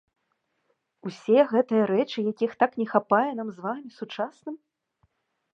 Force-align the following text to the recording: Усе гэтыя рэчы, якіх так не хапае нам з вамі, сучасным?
Усе 1.09 1.39
гэтыя 1.51 1.83
рэчы, 1.93 2.19
якіх 2.31 2.51
так 2.63 2.71
не 2.83 2.89
хапае 2.95 3.31
нам 3.41 3.47
з 3.59 3.67
вамі, 3.67 3.89
сучасным? 3.99 4.55